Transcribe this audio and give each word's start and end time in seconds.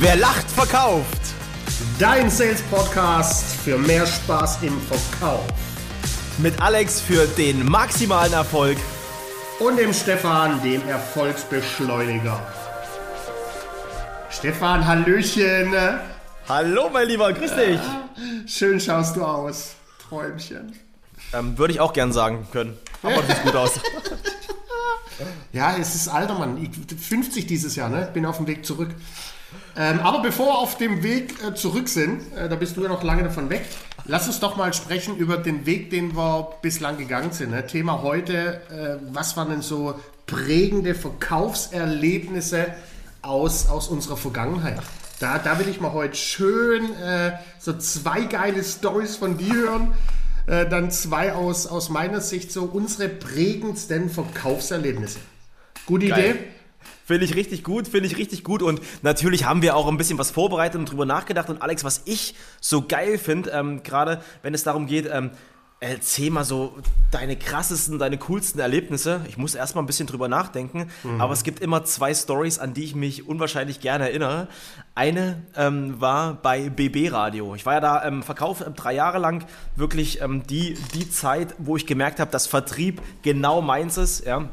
Wer 0.00 0.14
lacht, 0.14 0.48
verkauft. 0.48 1.18
Dein 1.98 2.30
Sales 2.30 2.62
Podcast 2.70 3.56
für 3.64 3.76
mehr 3.76 4.06
Spaß 4.06 4.62
im 4.62 4.80
Verkauf. 4.82 5.44
Mit 6.38 6.60
Alex 6.62 7.00
für 7.00 7.26
den 7.26 7.68
maximalen 7.68 8.32
Erfolg. 8.32 8.78
Und 9.58 9.76
dem 9.76 9.92
Stefan, 9.92 10.62
dem 10.62 10.86
Erfolgsbeschleuniger. 10.88 12.40
Stefan, 14.30 14.86
Hallöchen. 14.86 15.74
Hallo, 16.48 16.90
mein 16.92 17.08
Lieber, 17.08 17.32
grüß 17.32 17.56
dich. 17.56 17.80
Schön 18.46 18.78
schaust 18.78 19.16
du 19.16 19.24
aus. 19.24 19.74
Träumchen. 20.08 20.78
Ähm, 21.32 21.58
Würde 21.58 21.74
ich 21.74 21.80
auch 21.80 21.92
gern 21.92 22.12
sagen 22.12 22.46
können. 22.52 22.78
Aber 23.02 23.16
du 23.16 23.26
siehst 23.26 23.42
gut 23.42 23.56
aus. 23.56 23.72
Ja, 25.52 25.76
es 25.76 25.94
ist 25.94 26.08
alter 26.08 26.38
Mann. 26.38 26.58
Ich, 26.62 26.70
50 26.96 27.46
dieses 27.46 27.76
Jahr, 27.76 27.88
ne? 27.88 28.08
Bin 28.12 28.26
auf 28.26 28.38
dem 28.38 28.46
Weg 28.46 28.64
zurück. 28.64 28.90
Ähm, 29.76 30.00
aber 30.00 30.20
bevor 30.20 30.46
wir 30.46 30.58
auf 30.58 30.76
dem 30.76 31.02
Weg 31.02 31.34
äh, 31.42 31.54
zurück 31.54 31.88
sind, 31.88 32.20
äh, 32.36 32.48
da 32.48 32.56
bist 32.56 32.76
du 32.76 32.82
ja 32.82 32.88
noch 32.88 33.02
lange 33.02 33.22
davon 33.22 33.48
weg, 33.48 33.64
lass 34.04 34.26
uns 34.26 34.40
doch 34.40 34.56
mal 34.56 34.74
sprechen 34.74 35.16
über 35.16 35.36
den 35.38 35.66
Weg, 35.66 35.90
den 35.90 36.16
wir 36.16 36.50
bislang 36.60 36.98
gegangen 36.98 37.32
sind. 37.32 37.50
Ne? 37.50 37.66
Thema 37.66 38.02
heute, 38.02 38.60
äh, 38.70 38.98
was 39.12 39.36
waren 39.36 39.50
denn 39.50 39.62
so 39.62 39.94
prägende 40.26 40.94
Verkaufserlebnisse 40.94 42.66
aus, 43.22 43.68
aus 43.68 43.88
unserer 43.88 44.16
Vergangenheit? 44.16 44.80
Da, 45.20 45.38
da 45.38 45.58
will 45.58 45.68
ich 45.68 45.80
mal 45.80 45.92
heute 45.92 46.16
schön 46.16 46.94
äh, 46.96 47.32
so 47.58 47.72
zwei 47.76 48.22
geile 48.22 48.62
Stories 48.62 49.16
von 49.16 49.38
dir 49.38 49.54
hören. 49.54 49.94
Äh, 50.48 50.66
dann 50.66 50.90
zwei 50.90 51.34
aus, 51.34 51.66
aus 51.66 51.90
meiner 51.90 52.22
Sicht 52.22 52.50
so 52.50 52.64
unsere 52.64 53.08
prägendsten 53.08 54.08
Verkaufserlebnisse. 54.08 55.18
Gute 55.84 56.08
Geil. 56.08 56.30
Idee? 56.30 56.38
Finde 57.04 57.24
ich 57.26 57.34
richtig 57.34 57.64
gut, 57.64 57.88
finde 57.88 58.06
ich 58.06 58.16
richtig 58.16 58.44
gut. 58.44 58.62
Und 58.62 58.80
natürlich 59.02 59.44
haben 59.44 59.60
wir 59.60 59.76
auch 59.76 59.86
ein 59.88 59.98
bisschen 59.98 60.18
was 60.18 60.30
vorbereitet 60.30 60.78
und 60.78 60.90
drüber 60.90 61.04
nachgedacht. 61.04 61.50
Und 61.50 61.60
Alex, 61.60 61.84
was 61.84 62.02
ich 62.06 62.34
so 62.60 62.82
geil 62.82 63.18
finde, 63.18 63.50
ähm, 63.50 63.82
gerade 63.82 64.22
wenn 64.42 64.54
es 64.54 64.62
darum 64.62 64.86
geht, 64.86 65.08
ähm, 65.10 65.30
erzähl 65.80 66.30
mal 66.30 66.44
so 66.44 66.76
deine 67.10 67.36
krassesten, 67.36 67.98
deine 67.98 68.18
coolsten 68.18 68.58
Erlebnisse. 68.58 69.20
Ich 69.28 69.36
muss 69.36 69.54
erstmal 69.54 69.84
ein 69.84 69.86
bisschen 69.86 70.08
drüber 70.08 70.28
nachdenken, 70.28 70.90
aber 71.18 71.32
es 71.32 71.44
gibt 71.44 71.60
immer 71.60 71.84
zwei 71.84 72.12
Stories, 72.14 72.58
an 72.58 72.74
die 72.74 72.84
ich 72.84 72.94
mich 72.94 73.28
unwahrscheinlich 73.28 73.80
gerne 73.80 74.08
erinnere. 74.08 74.48
Eine 74.94 75.42
ähm, 75.56 76.00
war 76.00 76.34
bei 76.34 76.68
BB 76.68 77.12
Radio. 77.12 77.54
Ich 77.54 77.64
war 77.64 77.74
ja 77.74 77.80
da 77.80 77.98
im 78.00 78.24
Verkauf 78.24 78.60
äh, 78.60 78.70
drei 78.72 78.94
Jahre 78.94 79.18
lang 79.18 79.44
wirklich 79.76 80.20
ähm, 80.20 80.44
die, 80.46 80.74
die 80.94 81.08
Zeit, 81.08 81.54
wo 81.58 81.76
ich 81.76 81.86
gemerkt 81.86 82.18
habe, 82.18 82.32
dass 82.32 82.48
Vertrieb 82.48 83.00
genau 83.22 83.62
meins 83.62 83.96
ist. 83.96 84.24
Ja. 84.24 84.48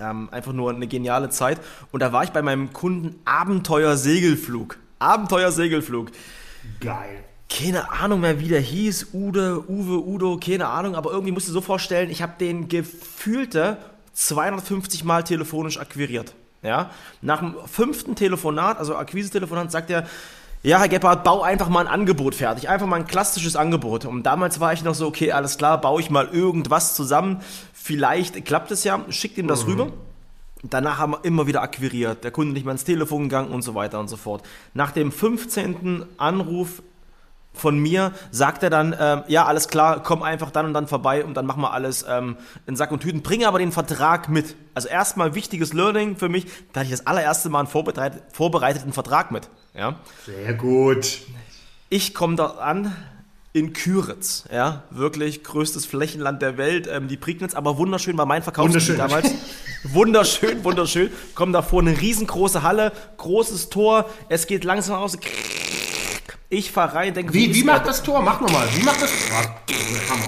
Ähm, 0.00 0.28
einfach 0.32 0.52
nur 0.52 0.70
eine 0.70 0.86
geniale 0.86 1.30
Zeit. 1.30 1.60
Und 1.92 2.00
da 2.00 2.12
war 2.12 2.24
ich 2.24 2.30
bei 2.30 2.42
meinem 2.42 2.72
Kunden 2.72 3.20
Abenteuer 3.24 3.96
Segelflug. 3.96 4.78
Abenteuer 4.98 5.52
Segelflug. 5.52 6.10
Geil. 6.80 7.24
Keine 7.50 7.90
Ahnung 7.90 8.20
mehr, 8.20 8.40
wie 8.40 8.48
der 8.48 8.60
hieß. 8.60 9.08
Ude, 9.12 9.64
Uwe, 9.68 10.06
Udo, 10.06 10.38
keine 10.38 10.68
Ahnung. 10.68 10.94
Aber 10.94 11.12
irgendwie 11.12 11.32
musst 11.32 11.48
du 11.48 11.52
so 11.52 11.60
vorstellen, 11.60 12.10
ich 12.10 12.20
habe 12.22 12.34
den 12.38 12.68
gefühlte 12.68 13.78
250 14.12 15.04
Mal 15.04 15.24
telefonisch 15.24 15.78
akquiriert. 15.78 16.34
Ja? 16.62 16.90
Nach 17.22 17.38
dem 17.38 17.54
fünften 17.66 18.16
Telefonat, 18.16 18.78
also 18.78 18.96
Akquise-Telefonat, 18.96 19.72
sagt 19.72 19.90
er, 19.90 20.06
ja, 20.62 20.80
Herr 20.80 20.88
Gebhardt, 20.88 21.22
bau 21.22 21.42
einfach 21.42 21.68
mal 21.68 21.86
ein 21.86 21.92
Angebot 21.92 22.34
fertig. 22.34 22.68
Einfach 22.68 22.86
mal 22.86 22.96
ein 22.96 23.06
klassisches 23.06 23.54
Angebot. 23.54 24.04
Und 24.04 24.24
damals 24.24 24.58
war 24.58 24.72
ich 24.72 24.82
noch 24.82 24.94
so, 24.94 25.06
okay, 25.06 25.30
alles 25.30 25.56
klar, 25.56 25.80
baue 25.80 26.00
ich 26.00 26.10
mal 26.10 26.28
irgendwas 26.28 26.94
zusammen. 26.94 27.40
Vielleicht 27.72 28.44
klappt 28.44 28.72
es 28.72 28.82
ja, 28.82 29.00
schickt 29.08 29.38
ihm 29.38 29.46
das 29.46 29.66
rüber. 29.66 29.92
Danach 30.64 30.98
haben 30.98 31.12
wir 31.12 31.24
immer 31.24 31.46
wieder 31.46 31.62
akquiriert, 31.62 32.24
der 32.24 32.32
Kunde 32.32 32.52
nicht 32.52 32.64
mehr 32.64 32.72
ins 32.72 32.82
Telefon 32.82 33.24
gegangen 33.24 33.52
und 33.52 33.62
so 33.62 33.76
weiter 33.76 34.00
und 34.00 34.08
so 34.08 34.16
fort. 34.16 34.42
Nach 34.74 34.90
dem 34.90 35.12
15. 35.12 36.04
Anruf 36.16 36.82
von 37.60 37.78
mir 37.78 38.12
sagt 38.30 38.62
er 38.62 38.70
dann, 38.70 38.94
ähm, 38.98 39.22
ja, 39.28 39.44
alles 39.46 39.68
klar, 39.68 40.02
komm 40.02 40.22
einfach 40.22 40.50
dann 40.50 40.66
und 40.66 40.74
dann 40.74 40.88
vorbei 40.88 41.24
und 41.24 41.34
dann 41.34 41.46
machen 41.46 41.62
wir 41.62 41.72
alles 41.72 42.04
ähm, 42.08 42.36
in 42.66 42.76
Sack 42.76 42.92
und 42.92 43.00
Tüten. 43.00 43.22
Bringe 43.22 43.48
aber 43.48 43.58
den 43.58 43.72
Vertrag 43.72 44.28
mit. 44.28 44.56
Also 44.74 44.88
erstmal 44.88 45.34
wichtiges 45.34 45.72
Learning 45.72 46.16
für 46.16 46.28
mich, 46.28 46.46
da 46.72 46.80
hatte 46.80 46.86
ich 46.86 46.96
das 46.96 47.06
allererste 47.06 47.48
Mal 47.48 47.60
einen 47.60 47.68
vorbereit 47.68 48.22
vorbereiteten 48.32 48.92
Vertrag 48.92 49.30
mit. 49.30 49.48
Ja. 49.74 49.96
Sehr 50.24 50.54
gut. 50.54 51.20
Ich 51.88 52.14
komme 52.14 52.36
dort 52.36 52.58
an 52.58 52.94
in 53.52 53.72
Küritz, 53.72 54.44
ja, 54.52 54.84
wirklich 54.90 55.42
größtes 55.42 55.86
Flächenland 55.86 56.42
der 56.42 56.58
Welt, 56.58 56.88
ähm, 56.90 57.08
die 57.08 57.16
Prignitz, 57.16 57.54
aber 57.54 57.78
wunderschön 57.78 58.16
war 58.18 58.26
mein 58.26 58.42
Verkaufsgebiet 58.42 58.98
damals. 58.98 59.30
wunderschön, 59.84 60.62
wunderschön. 60.64 61.10
Kommen 61.34 61.52
davor 61.52 61.80
eine 61.80 61.98
riesengroße 61.98 62.62
Halle, 62.62 62.92
großes 63.16 63.70
Tor, 63.70 64.08
es 64.28 64.46
geht 64.46 64.64
langsam 64.64 64.96
aus. 64.96 65.18
Ich 66.50 66.72
fahre 66.72 66.94
rein, 66.94 67.12
denke, 67.12 67.34
Wie, 67.34 67.54
wie 67.54 67.62
macht 67.62 67.86
das 67.86 68.02
Tor? 68.02 68.22
Mach 68.22 68.40
nochmal. 68.40 68.66
Wie 68.74 68.82
macht 68.82 69.02
das 69.02 69.10
Tor? 69.10 69.36
Hammer. 70.08 70.24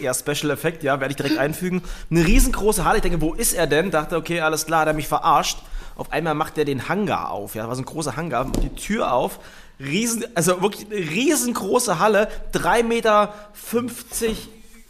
Ja, 0.00 0.14
Special 0.14 0.50
Effekt, 0.50 0.82
ja, 0.82 0.98
werde 0.98 1.12
ich 1.12 1.16
direkt 1.16 1.36
einfügen. 1.36 1.82
Eine 2.10 2.26
riesengroße 2.26 2.86
Halle, 2.86 2.98
ich 2.98 3.02
denke, 3.02 3.20
wo 3.20 3.34
ist 3.34 3.52
er 3.52 3.66
denn? 3.66 3.90
Dachte, 3.90 4.16
okay, 4.16 4.40
alles 4.40 4.64
klar, 4.64 4.82
hat 4.82 4.88
er 4.88 4.94
mich 4.94 5.08
verarscht. 5.08 5.58
Auf 5.96 6.10
einmal 6.10 6.34
macht 6.34 6.56
er 6.56 6.64
den 6.64 6.88
Hangar 6.88 7.32
auf, 7.32 7.54
ja, 7.54 7.62
das 7.62 7.68
war 7.68 7.74
so 7.76 7.82
ein 7.82 7.86
großer 7.86 8.16
Hangar, 8.16 8.44
macht 8.44 8.62
die 8.62 8.74
Tür 8.74 9.12
auf. 9.12 9.40
Riesen, 9.80 10.24
also 10.34 10.62
wirklich 10.62 10.86
eine 10.86 10.96
riesengroße 10.96 11.98
Halle, 11.98 12.28
3,50 12.54 12.82
Meter, 12.84 13.34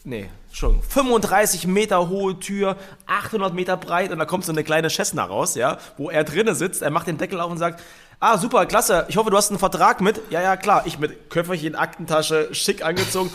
nee, 0.05 0.31
schon 0.53 0.83
35 0.83 1.67
Meter 1.67 2.09
hohe 2.09 2.39
Tür, 2.39 2.77
800 3.07 3.53
Meter 3.53 3.77
breit 3.77 4.13
und 4.13 4.19
da 4.19 4.27
kommt 4.27 4.45
so 4.45 4.53
eine 4.53 4.65
kleine 4.65 4.91
Cessna 4.91 5.25
raus, 5.25 5.55
ja, 5.55 5.79
wo 5.97 6.11
er 6.11 6.25
drinnen 6.25 6.55
sitzt. 6.55 6.83
Er 6.83 6.91
macht 6.91 7.07
den 7.07 7.19
Deckel 7.19 7.41
auf 7.41 7.51
und 7.51 7.59
sagt, 7.59 7.83
ah, 8.21 8.39
super, 8.39 8.67
klasse, 8.67 9.07
ich 9.09 9.17
hoffe, 9.17 9.31
du 9.31 9.37
hast 9.37 9.51
einen 9.51 9.59
Vertrag 9.59 10.01
mit. 10.01 10.21
Ja, 10.31 10.41
ja, 10.43 10.57
klar, 10.57 10.83
ich 10.87 10.99
mit 10.99 11.31
Köfferchen, 11.31 11.75
Aktentasche, 11.75 12.55
schick 12.55 12.85
angezogen. 12.85 13.31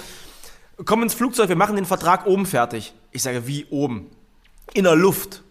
Komm 0.86 1.04
ins 1.04 1.14
Flugzeug, 1.14 1.50
wir 1.50 1.56
machen 1.56 1.76
den 1.76 1.86
Vertrag 1.86 2.26
oben 2.26 2.46
fertig. 2.46 2.94
Ich 3.12 3.22
sage, 3.24 3.48
wie 3.48 3.66
oben? 3.70 4.10
In 4.74 4.86
der 4.86 4.96
Luft. 4.96 5.44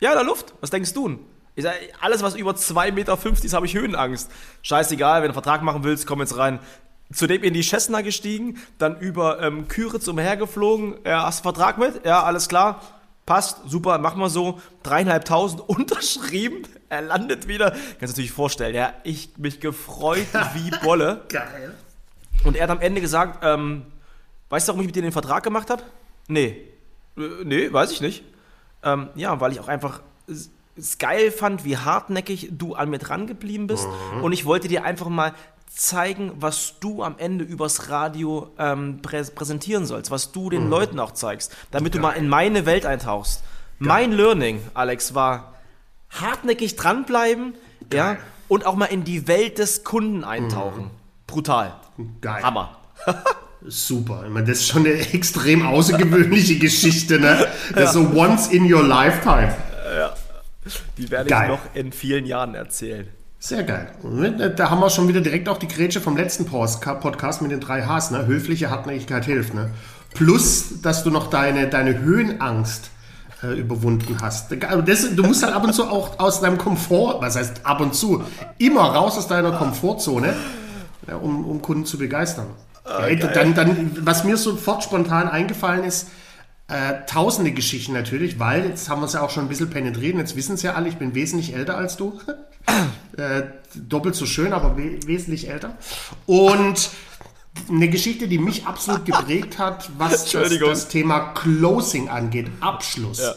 Ja, 0.00 0.10
in 0.10 0.16
der 0.16 0.24
Luft. 0.24 0.54
Was 0.60 0.70
denkst 0.70 0.94
du? 0.94 1.18
Ich 1.56 1.64
sage, 1.64 1.76
alles, 2.00 2.22
was 2.22 2.36
über 2.36 2.52
2,50 2.52 2.92
Meter 2.92 3.18
ist, 3.44 3.52
habe 3.52 3.66
ich 3.66 3.74
Höhenangst. 3.74 4.30
Scheißegal, 4.62 5.16
wenn 5.16 5.22
du 5.22 5.34
einen 5.36 5.42
Vertrag 5.42 5.62
machen 5.62 5.82
willst, 5.82 6.06
komm 6.06 6.20
jetzt 6.20 6.36
rein. 6.36 6.60
Zudem 7.12 7.42
in 7.42 7.54
die 7.54 7.62
Cessna 7.62 8.02
gestiegen, 8.02 8.58
dann 8.78 9.00
über 9.00 9.40
ähm, 9.42 9.66
Küritz 9.66 10.06
umhergeflogen. 10.06 10.98
Ja, 11.04 11.24
hast 11.24 11.44
du 11.44 11.48
einen 11.48 11.54
Vertrag 11.54 11.78
mit? 11.78 12.04
Ja, 12.06 12.22
alles 12.22 12.48
klar. 12.48 12.80
Passt, 13.28 13.58
super, 13.66 13.98
machen 13.98 14.18
wir 14.20 14.30
so. 14.30 14.58
Dreieinhalbtausend 14.82 15.60
unterschrieben. 15.68 16.62
Er 16.88 17.02
landet 17.02 17.46
wieder. 17.46 17.72
Kannst 17.72 17.82
du 17.82 17.98
dir 17.98 18.08
natürlich 18.08 18.32
vorstellen, 18.32 18.74
ja, 18.74 18.94
ich 19.04 19.36
mich 19.36 19.60
gefreut 19.60 20.28
wie 20.54 20.70
Bolle. 20.82 21.26
Geil. 21.28 21.74
Und 22.44 22.56
er 22.56 22.62
hat 22.62 22.70
am 22.70 22.80
Ende 22.80 23.02
gesagt, 23.02 23.40
ähm, 23.44 23.84
weißt 24.48 24.66
du, 24.66 24.72
warum 24.72 24.80
ich 24.80 24.86
mit 24.86 24.96
dir 24.96 25.02
den 25.02 25.12
Vertrag 25.12 25.42
gemacht 25.42 25.68
habe? 25.68 25.82
Nee. 26.26 26.56
Äh, 27.18 27.44
nee, 27.44 27.70
weiß 27.70 27.90
ich 27.90 28.00
nicht. 28.00 28.24
Ähm, 28.82 29.10
ja, 29.14 29.38
weil 29.42 29.52
ich 29.52 29.60
auch 29.60 29.68
einfach 29.68 30.00
es 30.26 30.96
geil 30.96 31.30
fand, 31.30 31.66
wie 31.66 31.76
hartnäckig 31.76 32.48
du 32.52 32.76
an 32.76 32.88
mir 32.88 32.98
dran 32.98 33.26
geblieben 33.26 33.66
bist. 33.66 33.86
Und 34.22 34.32
ich 34.32 34.46
wollte 34.46 34.68
dir 34.68 34.84
einfach 34.84 35.08
mal 35.08 35.34
zeigen, 35.70 36.32
was 36.36 36.74
du 36.80 37.02
am 37.02 37.16
Ende 37.18 37.44
übers 37.44 37.88
Radio 37.88 38.50
ähm, 38.58 39.00
prä 39.02 39.22
präsentieren 39.22 39.86
sollst, 39.86 40.10
was 40.10 40.32
du 40.32 40.50
den 40.50 40.68
Leuten 40.68 40.98
auch 40.98 41.12
zeigst, 41.12 41.54
damit 41.70 41.94
du 41.94 41.98
mal 41.98 42.12
in 42.12 42.28
meine 42.28 42.66
Welt 42.66 42.86
eintauchst. 42.86 43.42
Mein 43.78 44.12
Learning, 44.12 44.60
Alex, 44.74 45.14
war 45.14 45.54
hartnäckig 46.10 46.76
dranbleiben, 46.76 47.54
ja, 47.92 48.16
und 48.48 48.66
auch 48.66 48.74
mal 48.74 48.86
in 48.86 49.04
die 49.04 49.28
Welt 49.28 49.58
des 49.58 49.84
Kunden 49.84 50.24
eintauchen. 50.24 50.90
Brutal. 51.26 51.74
Geil. 52.20 52.42
Hammer. 52.42 52.76
Super. 53.66 54.22
Ich 54.24 54.30
meine, 54.30 54.46
das 54.46 54.58
ist 54.58 54.68
schon 54.68 54.86
eine 54.86 54.94
extrem 55.12 55.66
außergewöhnliche 55.66 56.58
Geschichte, 56.60 57.20
ne? 57.20 57.46
Das 57.74 57.90
ist 57.90 57.92
so 57.94 58.10
once 58.14 58.48
in 58.48 58.72
your 58.72 58.82
lifetime. 58.82 59.54
Die 60.96 61.10
werde 61.10 61.30
Geil. 61.30 61.44
ich 61.44 61.48
noch 61.48 61.74
in 61.74 61.92
vielen 61.92 62.26
Jahren 62.26 62.54
erzählen. 62.54 63.08
Sehr 63.40 63.62
geil. 63.62 63.88
Und 64.02 64.40
Da 64.56 64.70
haben 64.70 64.80
wir 64.80 64.90
schon 64.90 65.06
wieder 65.08 65.20
direkt 65.20 65.48
auch 65.48 65.58
die 65.58 65.68
Grätsche 65.68 66.00
vom 66.00 66.16
letzten 66.16 66.44
Podcast 66.46 67.40
mit 67.40 67.50
den 67.50 67.60
drei 67.60 67.82
Hs, 67.86 68.10
ne? 68.10 68.26
Höfliche 68.26 68.70
Hartnäckigkeit 68.70 69.24
hilft, 69.24 69.54
ne? 69.54 69.70
Plus, 70.14 70.80
dass 70.82 71.04
du 71.04 71.10
noch 71.10 71.30
deine, 71.30 71.68
deine 71.68 71.98
Höhenangst 71.98 72.90
äh, 73.42 73.58
überwunden 73.58 74.16
hast. 74.20 74.52
Also 74.64 74.82
Das, 74.82 75.14
du 75.14 75.22
musst 75.22 75.42
halt 75.44 75.54
ab 75.54 75.62
und 75.62 75.72
zu 75.72 75.88
auch 75.88 76.18
aus 76.18 76.40
deinem 76.40 76.58
Komfort, 76.58 77.20
was 77.20 77.36
heißt 77.36 77.64
ab 77.64 77.80
und 77.80 77.94
zu, 77.94 78.24
immer 78.58 78.82
raus 78.82 79.16
aus 79.16 79.28
deiner 79.28 79.52
Komfortzone, 79.52 80.34
ja, 81.06 81.16
um, 81.16 81.44
um 81.44 81.62
Kunden 81.62 81.84
zu 81.84 81.98
begeistern. 81.98 82.46
Ey, 83.06 83.18
dann, 83.18 83.54
dann, 83.54 83.90
was 84.00 84.24
mir 84.24 84.36
sofort 84.36 84.82
spontan 84.82 85.28
eingefallen 85.28 85.84
ist, 85.84 86.08
äh, 86.68 87.06
tausende 87.06 87.52
Geschichten 87.52 87.92
natürlich, 87.92 88.38
weil 88.40 88.64
jetzt 88.66 88.88
haben 88.88 89.02
wir 89.02 89.06
es 89.06 89.12
ja 89.12 89.20
auch 89.20 89.30
schon 89.30 89.44
ein 89.44 89.48
bisschen 89.48 89.70
penetriert, 89.70 90.16
jetzt 90.16 90.36
wissen 90.36 90.54
es 90.54 90.62
ja 90.62 90.74
alle, 90.74 90.88
ich 90.88 90.96
bin 90.96 91.14
wesentlich 91.14 91.54
älter 91.54 91.76
als 91.76 91.96
du. 91.96 92.18
Äh, 93.16 93.42
doppelt 93.74 94.14
so 94.14 94.26
schön, 94.26 94.52
aber 94.52 94.76
we 94.76 94.98
wesentlich 95.06 95.48
älter. 95.48 95.76
Und 96.26 96.90
eine 97.68 97.88
Geschichte, 97.88 98.28
die 98.28 98.38
mich 98.38 98.66
absolut 98.66 99.04
geprägt 99.04 99.58
hat, 99.58 99.90
was 99.98 100.30
das, 100.30 100.58
das 100.58 100.88
Thema 100.88 101.32
Closing 101.34 102.08
angeht, 102.08 102.48
Abschluss. 102.60 103.20
Ja. 103.20 103.34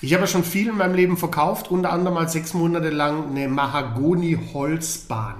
Ich 0.00 0.12
habe 0.12 0.22
ja 0.22 0.26
schon 0.26 0.44
viel 0.44 0.68
in 0.68 0.76
meinem 0.76 0.94
Leben 0.94 1.16
verkauft, 1.16 1.70
unter 1.70 1.92
anderem 1.92 2.14
mal 2.14 2.28
sechs 2.28 2.52
Monate 2.52 2.90
lang 2.90 3.30
eine 3.30 3.48
Mahagoni-Holzbahn. 3.48 5.36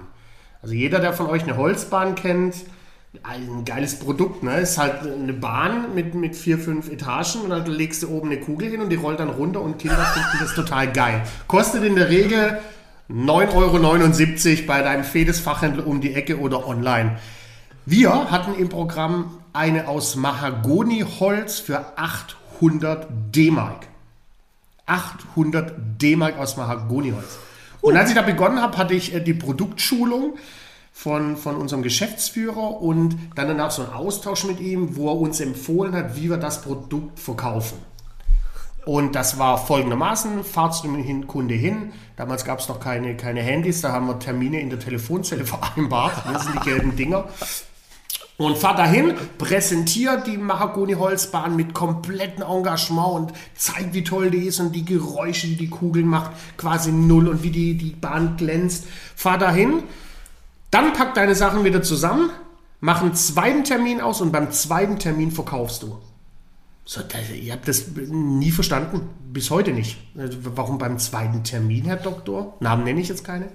Also 0.62 0.75
jeder, 0.75 1.00
der 1.00 1.12
von 1.12 1.26
euch 1.26 1.43
eine 1.43 1.56
Holzbahn 1.56 2.14
kennt, 2.14 2.55
ein 3.22 3.64
geiles 3.64 3.99
Produkt, 3.99 4.43
ne? 4.43 4.61
Ist 4.61 4.78
halt 4.78 5.02
eine 5.02 5.34
Bahn 5.34 5.94
mit, 5.94 6.14
mit 6.14 6.34
vier, 6.34 6.58
fünf 6.58 6.90
Etagen 6.90 7.43
und 7.43 7.50
dann 7.50 7.66
legst 7.66 8.02
du 8.02 8.08
oben 8.08 8.31
eine 8.31 8.40
Kugel 8.40 8.70
hin 8.70 8.81
und 8.81 8.88
die 8.88 8.96
rollt 8.96 9.20
dann 9.20 9.28
runter 9.28 9.61
und 9.61 9.78
Kinder 9.78 10.05
finden 10.05 10.38
das 10.40 10.55
total 10.55 10.90
geil. 10.93 11.22
Kostet 11.46 11.84
in 11.84 11.94
der 11.94 12.08
Regel 12.08 12.58
9,79 13.10 14.50
Euro 14.50 14.66
bei 14.66 14.80
deinem 14.80 15.04
Fedes-Fachhändler 15.04 15.86
um 15.86 16.00
die 16.00 16.14
Ecke 16.14 16.38
oder 16.38 16.66
online. 16.66 17.18
Wir 17.84 18.30
hatten 18.30 18.54
im 18.54 18.70
Programm 18.70 19.38
eine 19.52 19.88
aus 19.88 20.16
Mahagoni-Holz 20.16 21.58
für 21.58 21.98
800 21.98 23.06
D-Mark. 23.34 23.88
800 24.86 25.74
D-Mark 26.00 26.38
aus 26.38 26.56
Mahagoni-Holz. 26.56 27.38
Und 27.82 27.96
als 27.98 28.08
ich 28.08 28.14
da 28.14 28.22
begonnen 28.22 28.62
habe, 28.62 28.78
hatte 28.78 28.94
ich 28.94 29.14
äh, 29.14 29.20
die 29.20 29.34
Produktschulung 29.34 30.38
von, 30.90 31.36
von 31.36 31.56
unserem 31.56 31.82
Geschäftsführer 31.82 32.80
und 32.80 33.18
dann 33.34 33.48
danach 33.48 33.70
so 33.70 33.82
einen 33.82 33.92
Austausch 33.92 34.44
mit 34.44 34.60
ihm, 34.60 34.96
wo 34.96 35.08
er 35.10 35.16
uns 35.18 35.40
empfohlen 35.40 35.94
hat, 35.94 36.16
wie 36.16 36.30
wir 36.30 36.38
das 36.38 36.62
Produkt 36.62 37.20
verkaufen. 37.20 37.76
Und 38.86 39.14
das 39.14 39.38
war 39.38 39.56
folgendermaßen, 39.58 40.44
fahrt 40.44 40.75
zu 40.75 40.82
dem 40.82 41.26
Kunde 41.26 41.54
hin. 41.54 41.92
Damals 42.16 42.44
gab 42.44 42.58
es 42.58 42.69
noch 42.69 42.81
keine, 42.81 43.16
keine 43.16 43.40
Handys, 43.40 43.81
da 43.81 43.92
haben 43.92 44.06
wir 44.06 44.19
Termine 44.19 44.60
in 44.60 44.70
der 44.70 44.78
Telefonzelle 44.78 45.44
vereinbart. 45.46 46.22
Das 46.31 46.44
sind 46.44 46.54
die 46.56 46.70
gelben 46.70 46.96
Dinger. 46.96 47.25
Und 48.36 48.58
fahr 48.58 48.75
dahin, 48.75 49.14
präsentiert 49.38 50.26
die 50.26 50.36
Mahagoni-Holzbahn 50.36 51.54
mit 51.54 51.72
komplettem 51.72 52.42
Engagement 52.42 53.14
und 53.14 53.32
zeigt, 53.54 53.94
wie 53.94 54.02
toll 54.02 54.31
die 54.31 54.46
ist 54.46 54.58
und 54.58 54.72
die 54.72 54.84
Geräusche, 54.84 55.46
die 55.46 55.56
die 55.56 55.70
Kugel 55.70 56.02
macht, 56.02 56.32
quasi 56.56 56.90
null 56.90 57.28
und 57.28 57.44
wie 57.44 57.50
die, 57.50 57.76
die 57.76 57.90
Bahn 57.90 58.37
glänzt. 58.37 58.87
Fahr 59.14 59.38
dahin, 59.38 59.84
dann 60.72 60.92
pack 60.94 61.14
deine 61.14 61.37
Sachen 61.37 61.62
wieder 61.62 61.84
zusammen, 61.84 62.30
mach 62.80 63.02
einen 63.02 63.14
zweiten 63.14 63.62
Termin 63.62 64.00
aus 64.00 64.20
und 64.20 64.32
beim 64.32 64.50
zweiten 64.50 64.98
Termin 64.98 65.30
verkaufst 65.30 65.84
du. 65.84 65.98
So, 66.86 67.00
ihr 67.34 67.52
habt 67.52 67.66
das 67.66 67.86
nie 67.96 68.50
verstanden, 68.50 69.08
bis 69.32 69.50
heute 69.50 69.72
nicht. 69.72 69.96
Also, 70.19 70.38
warum 70.42 70.78
beim 70.78 70.98
zweiten 70.98 71.42
Termin, 71.42 71.86
Herr 71.86 71.96
Doktor? 71.96 72.56
Namen 72.60 72.84
nenne 72.84 73.00
ich 73.00 73.08
jetzt 73.08 73.25
keine. 73.25 73.48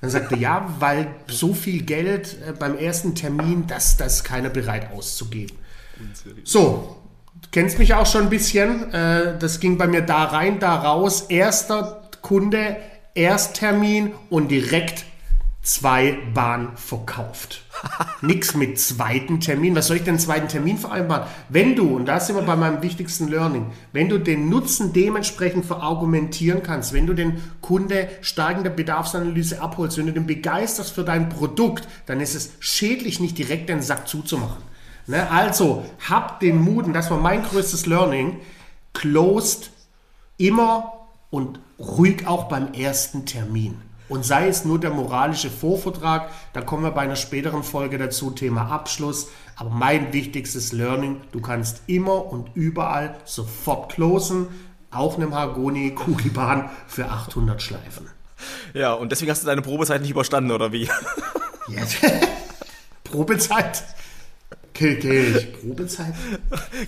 Dann 0.00 0.10
sagte 0.10 0.36
ja, 0.36 0.74
weil 0.80 1.14
so 1.28 1.54
viel 1.54 1.82
Geld 1.82 2.36
äh, 2.46 2.52
beim 2.52 2.76
ersten 2.76 3.14
Termin, 3.14 3.66
dass 3.66 3.96
das 3.96 4.24
keiner 4.24 4.50
bereit 4.50 4.92
auszugeben. 4.92 5.56
So, 6.42 6.96
du 7.40 7.48
kennst 7.52 7.78
mich 7.78 7.94
auch 7.94 8.06
schon 8.06 8.24
ein 8.24 8.30
bisschen. 8.30 8.92
Äh, 8.92 9.38
das 9.38 9.60
ging 9.60 9.78
bei 9.78 9.86
mir 9.86 10.02
da 10.02 10.24
rein, 10.24 10.58
da 10.58 10.74
raus. 10.74 11.22
Erster 11.28 12.02
Kunde, 12.20 12.76
Ersttermin 13.14 14.12
und 14.30 14.48
direkt 14.48 15.04
zwei 15.64 16.18
Bahnen 16.34 16.76
verkauft. 16.76 17.64
Nix 18.20 18.54
mit 18.54 18.78
zweiten 18.78 19.40
Termin. 19.40 19.74
Was 19.74 19.86
soll 19.86 19.96
ich 19.96 20.04
denn 20.04 20.18
zweiten 20.18 20.46
Termin 20.46 20.76
vereinbaren? 20.76 21.26
Wenn 21.48 21.74
du, 21.74 21.96
und 21.96 22.04
da 22.04 22.20
sind 22.20 22.36
wir 22.36 22.42
bei 22.42 22.54
meinem 22.54 22.82
wichtigsten 22.82 23.28
Learning, 23.28 23.72
wenn 23.92 24.10
du 24.10 24.18
den 24.18 24.50
Nutzen 24.50 24.92
dementsprechend 24.92 25.64
verargumentieren 25.64 26.62
kannst, 26.62 26.92
wenn 26.92 27.06
du 27.06 27.14
den 27.14 27.42
Kunde 27.62 28.08
stark 28.20 28.58
in 28.58 28.62
der 28.62 28.70
Bedarfsanalyse 28.70 29.60
abholst, 29.60 29.96
wenn 29.96 30.06
du 30.06 30.12
den 30.12 30.26
begeisterst 30.26 30.92
für 30.92 31.02
dein 31.02 31.30
Produkt, 31.30 31.88
dann 32.04 32.20
ist 32.20 32.34
es 32.34 32.52
schädlich, 32.60 33.18
nicht 33.18 33.38
direkt 33.38 33.70
den 33.70 33.80
Sack 33.80 34.06
zuzumachen. 34.06 34.62
Ne? 35.06 35.30
Also, 35.30 35.86
hab 36.08 36.40
den 36.40 36.60
Mut, 36.60 36.84
und 36.84 36.92
das 36.92 37.10
war 37.10 37.18
mein 37.18 37.42
größtes 37.42 37.86
Learning, 37.86 38.36
closed 38.92 39.70
immer 40.36 40.92
und 41.30 41.58
ruhig 41.78 42.26
auch 42.26 42.44
beim 42.44 42.74
ersten 42.74 43.24
Termin. 43.24 43.80
Und 44.08 44.24
sei 44.24 44.48
es 44.48 44.64
nur 44.64 44.78
der 44.78 44.90
moralische 44.90 45.50
Vorvertrag, 45.50 46.30
da 46.52 46.60
kommen 46.60 46.82
wir 46.82 46.90
bei 46.90 47.02
einer 47.02 47.16
späteren 47.16 47.62
Folge 47.62 47.96
dazu, 47.98 48.30
Thema 48.30 48.70
Abschluss. 48.70 49.28
Aber 49.56 49.70
mein 49.70 50.12
wichtigstes 50.12 50.72
Learning, 50.72 51.22
du 51.32 51.40
kannst 51.40 51.82
immer 51.86 52.26
und 52.26 52.50
überall 52.54 53.16
sofort 53.24 53.92
closen, 53.92 54.48
auf 54.90 55.16
einem 55.16 55.34
Hargoni-Kugelbahn 55.34 56.70
für 56.86 57.08
800 57.08 57.60
Schleifen. 57.60 58.08
Ja, 58.74 58.92
und 58.92 59.10
deswegen 59.10 59.30
hast 59.30 59.42
du 59.42 59.46
deine 59.46 59.62
Probezeit 59.62 60.02
nicht 60.02 60.10
überstanden, 60.10 60.50
oder 60.50 60.70
wie? 60.72 60.88
Yes. 61.68 61.96
Probezeit? 63.04 63.84
Kill, 64.74 64.98
kill, 64.98 65.54
Probezeit? 65.60 66.14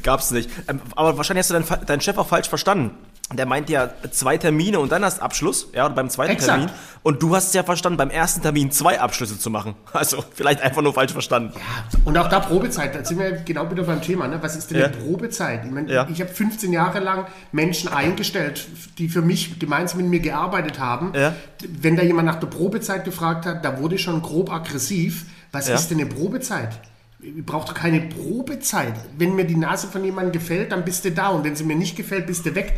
Gab's 0.02 0.30
nicht. 0.32 0.50
Ähm, 0.68 0.80
aber 0.94 1.16
wahrscheinlich 1.16 1.48
hast 1.48 1.50
du 1.50 1.54
deinen, 1.54 1.86
deinen 1.86 2.00
Chef 2.00 2.18
auch 2.18 2.26
falsch 2.26 2.48
verstanden 2.48 2.90
der 3.32 3.44
meint 3.44 3.68
ja 3.68 3.90
zwei 4.12 4.38
Termine 4.38 4.78
und 4.78 4.92
dann 4.92 5.04
hast 5.04 5.20
Abschluss, 5.20 5.68
ja, 5.72 5.88
beim 5.88 6.08
zweiten 6.08 6.32
Exakt. 6.32 6.58
Termin. 6.60 6.74
Und 7.02 7.22
du 7.24 7.34
hast 7.34 7.48
es 7.48 7.54
ja 7.54 7.64
verstanden, 7.64 7.96
beim 7.96 8.10
ersten 8.10 8.40
Termin 8.40 8.70
zwei 8.70 9.00
Abschlüsse 9.00 9.38
zu 9.38 9.50
machen. 9.50 9.74
Also 9.92 10.22
vielleicht 10.34 10.60
einfach 10.60 10.82
nur 10.82 10.92
falsch 10.92 11.12
verstanden. 11.12 11.52
Ja, 11.54 11.98
und 12.04 12.16
auch 12.18 12.28
da 12.28 12.38
Probezeit, 12.38 12.94
da 12.94 13.04
sind 13.04 13.18
wir 13.18 13.32
genau 13.32 13.68
wieder 13.70 13.82
beim 13.82 14.02
Thema. 14.02 14.28
Ne? 14.28 14.38
Was 14.42 14.54
ist 14.54 14.70
denn 14.70 14.78
ja. 14.78 14.86
eine 14.86 14.96
Probezeit? 14.96 15.64
Ich, 15.64 15.70
mein, 15.70 15.88
ja. 15.88 16.06
ich 16.08 16.20
habe 16.20 16.30
15 16.30 16.72
Jahre 16.72 17.00
lang 17.00 17.26
Menschen 17.50 17.88
eingestellt, 17.88 18.68
die 18.98 19.08
für 19.08 19.22
mich 19.22 19.58
gemeinsam 19.58 20.02
mit 20.02 20.08
mir 20.08 20.20
gearbeitet 20.20 20.78
haben. 20.78 21.12
Ja. 21.14 21.34
Wenn 21.66 21.96
da 21.96 22.02
jemand 22.02 22.26
nach 22.26 22.38
der 22.38 22.46
Probezeit 22.46 23.04
gefragt 23.04 23.46
hat, 23.46 23.64
da 23.64 23.80
wurde 23.80 23.98
schon 23.98 24.22
grob 24.22 24.52
aggressiv. 24.52 25.26
Was 25.50 25.68
ist 25.68 25.88
denn 25.88 25.98
eine 25.98 26.06
Probezeit? 26.06 26.78
Ich 27.18 27.44
brauche 27.44 27.68
doch 27.68 27.74
keine 27.74 28.00
Probezeit. 28.02 28.94
Wenn 29.16 29.34
mir 29.34 29.46
die 29.46 29.56
Nase 29.56 29.88
von 29.88 30.04
jemandem 30.04 30.32
gefällt, 30.32 30.70
dann 30.70 30.84
bist 30.84 31.04
du 31.04 31.10
da. 31.10 31.28
Und 31.28 31.44
wenn 31.44 31.56
sie 31.56 31.64
mir 31.64 31.76
nicht 31.76 31.96
gefällt, 31.96 32.26
bist 32.26 32.44
du 32.44 32.54
weg. 32.54 32.74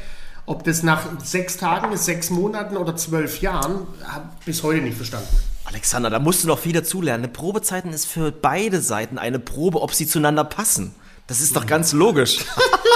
Ob 0.49 0.65
das 0.65 0.83
nach 0.83 1.03
sechs 1.23 1.59
Tagen 1.59 1.93
ist, 1.93 2.07
sechs 2.07 2.31
Monaten 2.31 2.79
oder 2.79 2.97
zwölf 2.97 3.43
Jahren, 3.43 3.87
habe 4.03 4.31
ich 4.41 4.47
bis 4.47 4.63
heute 4.63 4.81
nicht 4.81 4.97
verstanden. 4.97 5.29
Alexander, 5.67 6.09
da 6.09 6.19
musst 6.19 6.43
du 6.43 6.49
noch 6.49 6.59
viel 6.59 6.73
dazulernen. 6.73 7.25
Eine 7.25 7.33
Probezeiten 7.33 7.93
ist 7.93 8.07
für 8.07 8.33
beide 8.33 8.81
Seiten 8.81 9.19
eine 9.19 9.39
Probe, 9.39 9.83
ob 9.83 9.93
sie 9.93 10.07
zueinander 10.07 10.45
passen. 10.45 10.95
Das 11.27 11.43
ist 11.43 11.55
doch 11.55 11.67
ganz 11.67 11.93
logisch. 11.93 12.39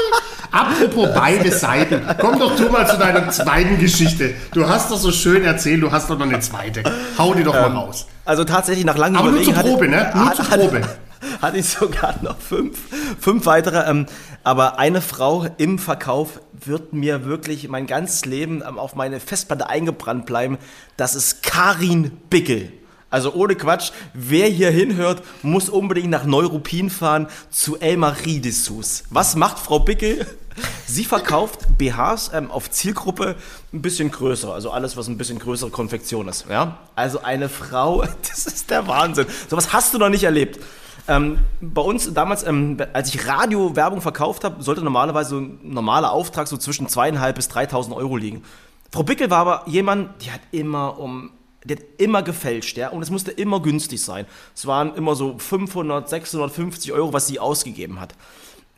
Apropos 0.50 1.10
beide 1.14 1.52
Seiten. 1.52 2.00
Komm 2.18 2.38
doch 2.38 2.56
du 2.56 2.70
mal 2.70 2.88
zu 2.88 2.96
deiner 2.96 3.28
zweiten 3.28 3.78
Geschichte. 3.78 4.32
Du 4.54 4.66
hast 4.66 4.90
doch 4.90 4.98
so 4.98 5.12
schön 5.12 5.44
erzählt, 5.44 5.82
du 5.82 5.92
hast 5.92 6.08
doch 6.08 6.18
noch 6.18 6.24
eine 6.24 6.40
zweite. 6.40 6.82
Hau 7.18 7.34
die 7.34 7.44
doch 7.44 7.54
ähm, 7.54 7.74
mal 7.74 7.82
raus. 7.82 8.06
Also 8.24 8.44
tatsächlich 8.44 8.86
nach 8.86 8.96
langem 8.96 9.18
Aber 9.18 9.30
nur 9.30 9.42
zur 9.42 9.52
Probe, 9.52 9.88
ne? 9.88 10.10
Nur 10.14 10.32
zur 10.34 10.46
Probe. 10.46 10.80
Hatte, 10.80 10.96
hatte 11.42 11.58
ich 11.58 11.68
sogar 11.68 12.14
noch 12.22 12.38
fünf, 12.38 12.78
fünf 13.20 13.44
weitere. 13.44 13.90
Ähm, 13.90 14.06
aber 14.44 14.78
eine 14.78 15.00
Frau 15.00 15.46
im 15.58 15.78
Verkauf 15.78 16.40
wird 16.52 16.92
mir 16.92 17.24
wirklich 17.24 17.68
mein 17.68 17.86
ganzes 17.86 18.24
Leben 18.24 18.62
auf 18.62 18.94
meine 18.94 19.20
Festplatte 19.20 19.68
eingebrannt 19.68 20.26
bleiben. 20.26 20.58
Das 20.96 21.14
ist 21.14 21.42
Karin 21.42 22.12
Bickel. 22.30 22.72
Also 23.10 23.34
ohne 23.34 23.56
Quatsch, 23.56 23.92
wer 24.14 24.48
hier 24.48 24.70
hinhört, 24.70 25.22
muss 25.42 25.68
unbedingt 25.68 26.08
nach 26.08 26.24
Neuruppin 26.24 26.88
fahren 26.88 27.28
zu 27.50 27.78
Elmarie 27.78 28.40
Dessous. 28.40 29.04
Was 29.10 29.36
macht 29.36 29.58
Frau 29.58 29.80
Bickel? 29.80 30.26
Sie 30.86 31.04
verkauft 31.04 31.60
BHs 31.78 32.30
ähm, 32.34 32.50
auf 32.50 32.70
Zielgruppe 32.70 33.36
ein 33.72 33.82
bisschen 33.82 34.10
größer, 34.10 34.52
also 34.52 34.70
alles, 34.70 34.96
was 34.96 35.08
ein 35.08 35.18
bisschen 35.18 35.38
größere 35.38 35.70
Konfektion 35.70 36.28
ist. 36.28 36.46
Ja? 36.48 36.78
Also 36.94 37.22
eine 37.22 37.48
Frau, 37.48 38.02
das 38.28 38.46
ist 38.46 38.70
der 38.70 38.86
Wahnsinn. 38.86 39.26
So 39.48 39.56
was 39.56 39.72
hast 39.72 39.94
du 39.94 39.98
noch 39.98 40.08
nicht 40.08 40.24
erlebt. 40.24 40.58
Ähm, 41.08 41.38
bei 41.60 41.82
uns 41.82 42.12
damals, 42.14 42.44
ähm, 42.44 42.76
als 42.92 43.14
ich 43.14 43.26
Radio-Werbung 43.26 44.00
verkauft 44.00 44.44
habe, 44.44 44.62
sollte 44.62 44.82
normalerweise 44.82 45.30
so 45.30 45.38
ein 45.38 45.58
normaler 45.62 46.12
Auftrag 46.12 46.46
so 46.48 46.56
zwischen 46.56 46.88
zweieinhalb 46.88 47.36
bis 47.36 47.50
3.000 47.50 47.94
Euro 47.94 48.16
liegen. 48.16 48.42
Frau 48.92 49.02
Bickel 49.02 49.30
war 49.30 49.38
aber 49.38 49.62
jemand, 49.66 50.22
die 50.22 50.30
hat 50.30 50.40
immer 50.52 50.98
um 50.98 51.30
die 51.64 51.74
hat 51.74 51.82
immer 51.98 52.22
gefälscht, 52.24 52.76
ja, 52.76 52.88
und 52.88 53.02
es 53.02 53.10
musste 53.10 53.30
immer 53.30 53.62
günstig 53.62 54.02
sein. 54.02 54.26
Es 54.52 54.66
waren 54.66 54.96
immer 54.96 55.14
so 55.14 55.38
500, 55.38 56.08
650 56.08 56.92
Euro, 56.92 57.12
was 57.12 57.28
sie 57.28 57.38
ausgegeben 57.38 58.00
hat. 58.00 58.14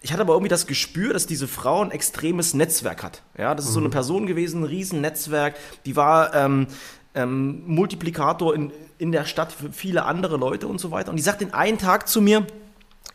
Ich 0.03 0.13
hatte 0.13 0.21
aber 0.21 0.35
irgendwie 0.35 0.51
das 0.51 0.67
Gespür, 0.67 1.15
dass 1.15 1.27
diese 1.27 1.49
Frau 1.49 1.83
ein 1.83 1.91
extremes 1.91 2.53
Netzwerk 2.53 3.03
hat. 3.03 3.23
Ja, 3.39 3.55
das 3.55 3.65
ist 3.65 3.71
mhm. 3.71 3.75
so 3.75 3.81
eine 3.81 3.89
mhm. 3.89 3.93
Person 3.93 4.27
gewesen, 4.27 4.61
ein 4.61 4.67
Riesennetzwerk. 4.67 5.55
Die 5.87 5.97
war 5.97 6.35
ähm, 6.35 6.67
ähm, 7.15 7.63
Multiplikator 7.67 8.55
in, 8.55 8.73
in 8.99 9.13
der 9.13 9.25
Stadt 9.25 9.53
für 9.53 9.73
viele 9.73 10.05
andere 10.05 10.37
Leute 10.37 10.67
und 10.67 10.81
so 10.81 10.91
weiter. 10.91 11.11
Und 11.11 11.17
die 11.17 11.23
sagt 11.23 11.41
den 11.41 11.55
einen 11.55 11.79
Tag 11.79 12.09
zu 12.09 12.21
mir, 12.21 12.47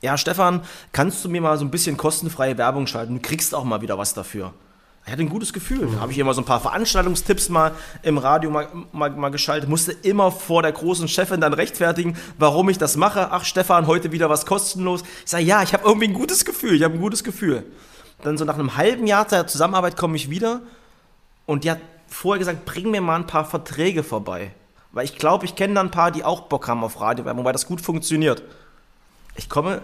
ja, 0.01 0.17
Stefan, 0.17 0.61
kannst 0.93 1.25
du 1.25 1.29
mir 1.29 1.41
mal 1.41 1.57
so 1.57 1.65
ein 1.65 1.71
bisschen 1.71 1.97
kostenfreie 1.97 2.57
Werbung 2.57 2.87
schalten? 2.87 3.15
Du 3.15 3.21
kriegst 3.21 3.53
auch 3.53 3.65
mal 3.65 3.81
wieder 3.81 3.97
was 3.97 4.13
dafür. 4.13 4.53
Ich 5.05 5.11
hatte 5.11 5.23
ein 5.23 5.29
gutes 5.29 5.53
Gefühl. 5.53 5.87
Mhm. 5.87 5.99
Habe 5.99 6.11
ich 6.11 6.19
immer 6.19 6.33
so 6.33 6.41
ein 6.41 6.45
paar 6.45 6.59
Veranstaltungstipps 6.59 7.49
mal 7.49 7.71
im 8.03 8.17
Radio 8.17 8.51
mal, 8.51 8.67
mal, 8.91 9.09
mal, 9.09 9.29
geschaltet. 9.29 9.67
Musste 9.67 9.91
immer 9.91 10.31
vor 10.31 10.61
der 10.61 10.71
großen 10.71 11.07
Chefin 11.07 11.41
dann 11.41 11.53
rechtfertigen, 11.53 12.15
warum 12.37 12.69
ich 12.69 12.77
das 12.77 12.95
mache. 12.95 13.29
Ach, 13.31 13.43
Stefan, 13.43 13.87
heute 13.87 14.11
wieder 14.11 14.29
was 14.29 14.45
kostenlos. 14.45 15.03
Ich 15.25 15.31
sage, 15.31 15.43
ja, 15.43 15.63
ich 15.63 15.73
habe 15.73 15.83
irgendwie 15.83 16.07
ein 16.07 16.13
gutes 16.13 16.45
Gefühl. 16.45 16.75
Ich 16.75 16.83
habe 16.83 16.93
ein 16.93 17.01
gutes 17.01 17.23
Gefühl. 17.23 17.65
Dann 18.21 18.37
so 18.37 18.45
nach 18.45 18.55
einem 18.55 18.77
halben 18.77 19.07
Jahr 19.07 19.25
der 19.25 19.47
Zusammenarbeit 19.47 19.97
komme 19.97 20.15
ich 20.15 20.29
wieder 20.29 20.61
und 21.45 21.63
die 21.63 21.71
hat 21.71 21.79
vorher 22.09 22.39
gesagt, 22.39 22.65
bring 22.65 22.91
mir 22.91 23.01
mal 23.01 23.15
ein 23.15 23.27
paar 23.27 23.45
Verträge 23.45 24.03
vorbei. 24.03 24.51
Weil 24.91 25.05
ich 25.05 25.17
glaube, 25.17 25.45
ich 25.45 25.55
kenne 25.55 25.75
da 25.75 25.81
ein 25.81 25.91
paar, 25.91 26.11
die 26.11 26.23
auch 26.23 26.41
Bock 26.41 26.67
haben 26.67 26.83
auf 26.83 26.99
Radiowerbung, 26.99 27.45
weil 27.45 27.53
das 27.53 27.67
gut 27.67 27.81
funktioniert. 27.81 28.43
Ich 29.35 29.49
komme 29.49 29.81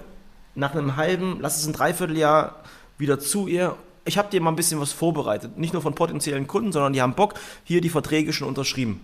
nach 0.55 0.73
einem 0.73 0.95
halben, 0.95 1.37
lass 1.41 1.57
es 1.57 1.67
ein 1.67 1.73
Dreivierteljahr 1.73 2.55
wieder 2.97 3.19
zu 3.19 3.47
ihr 3.47 3.75
ich 4.05 4.17
habe 4.17 4.29
dir 4.29 4.39
mal 4.39 4.51
ein 4.51 4.55
bisschen 4.55 4.79
was 4.79 4.93
vorbereitet. 4.93 5.57
Nicht 5.57 5.73
nur 5.73 5.81
von 5.81 5.95
potenziellen 5.95 6.47
Kunden, 6.47 6.71
sondern 6.71 6.93
die 6.93 7.01
haben 7.01 7.15
Bock, 7.15 7.33
hier 7.63 7.81
die 7.81 7.89
Verträge 7.89 8.31
schon 8.31 8.47
unterschrieben. 8.47 9.03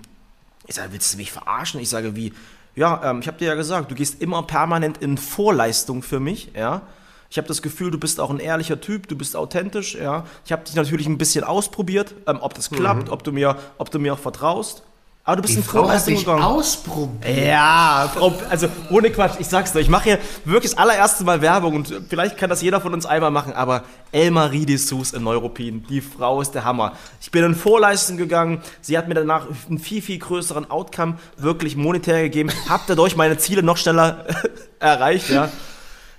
Ich 0.68 0.75
sage, 0.75 0.94
willst 0.94 1.13
du 1.13 1.18
mich 1.18 1.32
verarschen? 1.32 1.82
Ich 1.82 1.90
sage, 1.90 2.16
wie? 2.16 2.34
Ja, 2.75 3.01
ähm, 3.04 3.20
ich 3.20 3.28
habe 3.28 3.38
dir 3.40 3.48
ja 3.50 3.56
gesagt, 3.56 3.90
du 3.90 3.96
gehst 3.96 4.22
immer 4.22 4.44
permanent 4.44 5.00
in 5.00 5.18
Vorleistung 5.18 6.04
für 6.04 6.20
mich, 6.20 6.51
ja. 6.56 6.84
Ich 7.31 7.38
habe 7.38 7.47
das 7.47 7.61
Gefühl, 7.61 7.91
du 7.91 7.97
bist 7.97 8.19
auch 8.19 8.29
ein 8.29 8.39
ehrlicher 8.39 8.81
Typ, 8.81 9.07
du 9.07 9.15
bist 9.15 9.38
authentisch, 9.38 9.95
ja. 9.95 10.25
Ich 10.43 10.51
habe 10.51 10.65
dich 10.65 10.75
natürlich 10.75 11.07
ein 11.07 11.17
bisschen 11.17 11.45
ausprobiert, 11.45 12.13
ähm, 12.27 12.39
ob 12.41 12.53
das 12.53 12.69
klappt, 12.69 13.09
ob, 13.09 13.23
du 13.23 13.31
mir, 13.31 13.55
ob 13.77 13.89
du 13.89 14.00
mir 14.00 14.13
auch 14.13 14.19
vertraust. 14.19 14.83
Aber 15.23 15.38
du 15.38 15.43
bist 15.43 15.53
Die 15.53 15.59
in 15.59 15.63
Frau 15.63 15.88
hat 15.88 16.05
dich 16.07 16.27
ausprobiert. 16.27 17.47
Ja, 17.47 18.11
Frau, 18.13 18.33
also 18.50 18.67
ohne 18.89 19.11
Quatsch, 19.11 19.35
ich 19.39 19.47
sag's 19.47 19.71
dir, 19.71 19.79
ich 19.79 19.88
mache 19.88 20.03
hier 20.03 20.19
wirklich 20.43 20.71
das 20.71 20.77
allererste 20.77 21.23
Mal 21.23 21.41
Werbung 21.41 21.75
und 21.75 21.93
vielleicht 22.09 22.38
kann 22.38 22.50
das 22.50 22.61
jeder 22.61 22.81
von 22.81 22.93
uns 22.93 23.05
einmal 23.05 23.31
machen, 23.31 23.53
aber 23.53 23.85
Elmarie 24.11 24.65
de 24.65 24.77
in 25.15 25.23
Neuruppin, 25.23 25.85
die 25.88 26.01
Frau 26.01 26.41
ist 26.41 26.51
der 26.51 26.65
Hammer. 26.65 26.97
Ich 27.21 27.31
bin 27.31 27.45
in 27.45 27.55
Vorleistung 27.55 28.17
gegangen, 28.17 28.61
sie 28.81 28.97
hat 28.97 29.07
mir 29.07 29.13
danach 29.13 29.47
einen 29.69 29.79
viel, 29.79 30.01
viel 30.01 30.19
größeren 30.19 30.69
Outcome 30.69 31.17
wirklich 31.38 31.77
monetär 31.77 32.23
gegeben, 32.23 32.51
hab 32.67 32.88
dadurch 32.88 33.15
meine 33.15 33.38
Ziele 33.38 33.63
noch 33.63 33.77
schneller 33.77 34.25
erreicht, 34.79 35.29
ja. 35.29 35.47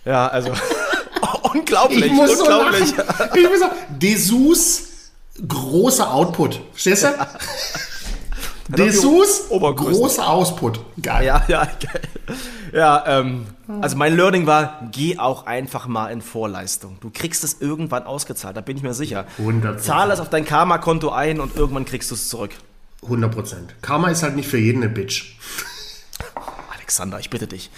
Ja, 0.05 0.27
also 0.29 0.53
unglaublich, 1.73 2.05
Ich 2.07 2.13
muss 2.13 2.37
so 2.39 2.43
unglaublich. 2.45 2.97
lachen. 2.97 3.29
Ich 3.37 3.49
muss 3.51 3.61
sagen, 3.61 3.77
Dessous, 3.99 4.83
großer 5.49 6.13
Output. 6.13 6.61
Verstehst 6.73 7.05
du? 7.05 7.09
Dessous, 8.69 9.51
Obergrößen. 9.51 9.93
großer 10.01 10.29
Output. 10.29 10.81
Geil. 11.03 11.27
Ja, 11.27 11.45
ja, 11.49 11.65
geil. 11.65 12.01
Ja, 12.73 13.05
ähm, 13.07 13.47
also 13.83 13.97
mein 13.97 14.17
Learning 14.17 14.47
war, 14.47 14.89
geh 14.93 15.19
auch 15.19 15.47
einfach 15.47 15.87
mal 15.87 16.09
in 16.09 16.23
Vorleistung. 16.23 16.97
Du 17.01 17.11
kriegst 17.11 17.45
es 17.45 17.61
irgendwann 17.61 18.05
ausgezahlt, 18.05 18.57
da 18.57 18.61
bin 18.63 18.77
ich 18.77 18.83
mir 18.83 18.95
sicher. 18.95 19.27
100%. 19.39 19.79
Zahl 19.79 20.11
es 20.11 20.21
auf 20.21 20.31
dein 20.31 20.45
Karma-Konto 20.47 21.11
ein 21.11 21.41
und 21.41 21.57
irgendwann 21.57 21.85
kriegst 21.85 22.11
du 22.11 22.15
es 22.15 22.29
zurück. 22.29 22.53
100 23.03 23.31
Prozent. 23.35 23.75
Karma 23.83 24.09
ist 24.11 24.23
halt 24.23 24.37
nicht 24.37 24.49
für 24.49 24.59
jeden 24.59 24.83
eine 24.83 24.91
Bitch. 24.93 25.35
Alexander, 26.75 27.19
ich 27.19 27.29
bitte 27.31 27.47
dich. 27.49 27.71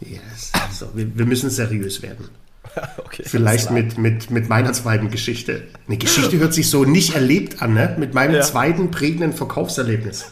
Yes. 0.00 0.52
So, 0.72 0.90
wir, 0.94 1.16
wir 1.16 1.24
müssen 1.26 1.48
seriös 1.50 2.02
werden. 2.02 2.28
Okay, 3.04 3.22
Vielleicht 3.24 3.70
mit, 3.70 3.96
mit, 3.98 4.30
mit 4.30 4.48
meiner 4.48 4.72
zweiten 4.72 5.10
Geschichte. 5.10 5.62
Eine 5.88 5.96
Geschichte 5.96 6.38
hört 6.38 6.52
sich 6.54 6.68
so 6.68 6.84
nicht 6.84 7.14
erlebt 7.14 7.62
an, 7.62 7.74
ne? 7.74 7.96
Mit 7.98 8.14
meinem 8.14 8.34
Ja. 8.34 8.42
zweiten 8.42 8.90
prägenden 8.90 9.32
Verkaufserlebnis. 9.32 10.26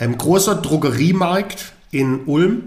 Ähm, 0.00 0.18
großer 0.18 0.56
Drogeriemarkt 0.56 1.72
in 1.90 2.24
Ulm, 2.26 2.62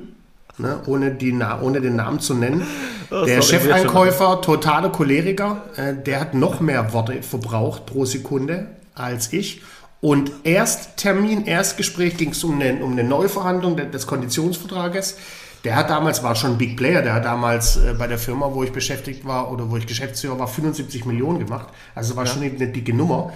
ne? 0.58 0.80
ohne, 0.86 1.12
die, 1.12 1.32
Na- 1.34 1.62
ohne 1.62 1.82
den 1.82 1.96
Namen 1.96 2.20
zu 2.20 2.34
nennen. 2.34 2.66
Oh, 3.12 3.26
der 3.26 3.42
Chefeinkäufer, 3.42 4.42
totale 4.42 4.90
Choleriker, 4.90 5.64
äh, 5.76 5.94
der 5.96 6.20
hat 6.22 6.34
noch 6.34 6.60
mehr 6.62 6.94
Worte 6.94 7.22
verbraucht 7.24 7.86
pro 7.86 8.06
Sekunde 8.06 8.68
als 8.96 9.34
ich. 9.34 9.62
Und 10.02 10.32
Ersttermin, 10.46 11.46
Erstgespräch 11.46 12.16
ging 12.18 12.30
es 12.32 12.44
um 12.44 12.60
eine, 12.62 12.84
um 12.84 12.94
eine 12.94 13.04
Neuverhandlung 13.04 13.76
de- 13.76 13.90
des 13.92 14.08
Konditionsvertrages. 14.08 15.18
Der 15.64 15.76
hat 15.76 15.90
damals, 15.90 16.24
war 16.24 16.36
schon 16.36 16.52
ein 16.52 16.58
Big 16.58 16.78
Player, 16.78 17.02
der 17.02 17.14
hat 17.14 17.26
damals 17.26 17.78
äh, 17.78 17.94
bei 17.98 18.08
der 18.08 18.18
Firma, 18.18 18.54
wo 18.54 18.64
ich 18.64 18.72
beschäftigt 18.72 19.26
war 19.26 19.52
oder 19.52 19.70
wo 19.70 19.78
ich 19.78 19.86
Geschäftsführer 19.86 20.40
war, 20.40 20.48
75 20.48 21.06
Millionen 21.06 21.40
gemacht. 21.40 21.68
Also 21.96 22.16
war 22.16 22.26
schon 22.26 22.44
eine 22.44 22.68
dicke 22.68 22.94
Nummer. 22.94 23.34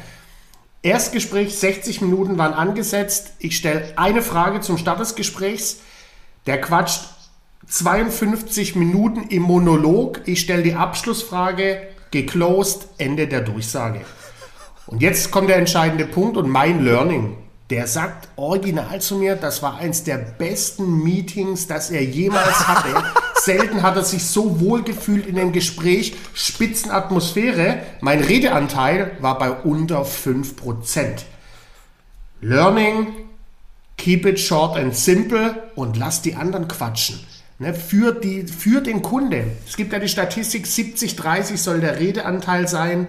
Erstgespräch, 0.83 1.57
60 1.57 2.01
Minuten 2.01 2.37
waren 2.37 2.53
angesetzt. 2.53 3.33
Ich 3.39 3.57
stelle 3.57 3.93
eine 3.95 4.21
Frage 4.21 4.61
zum 4.61 4.77
Start 4.77 4.99
des 4.99 5.15
Gesprächs. 5.15 5.77
Der 6.45 6.59
quatscht 6.59 7.05
52 7.67 8.75
Minuten 8.75 9.23
im 9.29 9.43
Monolog. 9.43 10.21
Ich 10.25 10.41
stelle 10.41 10.63
die 10.63 10.75
Abschlussfrage, 10.75 11.87
geclosed, 12.11 12.87
Ende 12.97 13.27
der 13.27 13.41
Durchsage. 13.41 14.01
Und 14.85 15.01
jetzt 15.01 15.31
kommt 15.31 15.49
der 15.49 15.57
entscheidende 15.57 16.05
Punkt 16.05 16.35
und 16.35 16.49
mein 16.49 16.83
Learning. 16.83 17.37
Der 17.69 17.87
sagt 17.87 18.27
original 18.35 19.01
zu 19.01 19.15
mir, 19.15 19.35
das 19.35 19.63
war 19.63 19.77
eins 19.77 20.03
der 20.03 20.17
besten 20.17 21.03
Meetings, 21.03 21.67
das 21.67 21.91
er 21.91 22.03
jemals 22.03 22.67
hatte. 22.67 23.03
Selten 23.41 23.81
hat 23.81 23.95
er 23.95 24.03
sich 24.03 24.25
so 24.25 24.59
wohl 24.59 24.83
gefühlt 24.83 25.25
in 25.27 25.35
dem 25.35 25.51
Gespräch. 25.53 26.15
Spitzenatmosphäre. 26.33 27.79
Mein 28.01 28.21
Redeanteil 28.21 29.17
war 29.21 29.37
bei 29.37 29.51
unter 29.51 30.03
5%. 30.03 31.23
Learning, 32.41 33.07
keep 33.97 34.25
it 34.25 34.39
short 34.39 34.77
and 34.77 34.95
simple 34.95 35.71
und 35.75 35.97
lass 35.97 36.21
die 36.21 36.35
anderen 36.35 36.67
quatschen. 36.67 37.19
Ne, 37.59 37.73
für, 37.73 38.13
die, 38.13 38.47
für 38.47 38.81
den 38.81 39.01
Kunde. 39.01 39.45
Es 39.67 39.77
gibt 39.77 39.93
ja 39.93 39.99
die 39.99 40.09
Statistik, 40.09 40.65
70-30 40.65 41.57
soll 41.57 41.79
der 41.79 41.99
Redeanteil 41.99 42.67
sein 42.67 43.07